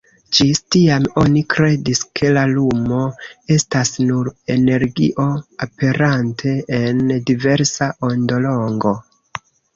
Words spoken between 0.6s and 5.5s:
tiam oni kredis, ke la lumo estas nur energio,